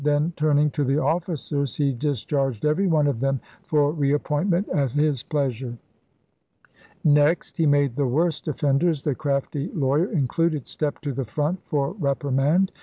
[0.03, 4.93] Then, turning to the officers, he discharged every one of them for re appointment at
[4.93, 5.77] his pleasure.
[7.03, 11.91] Next, he made the worst ojffenders, the *craftie lawyer' included, step to the front for
[11.99, 12.71] reprimand.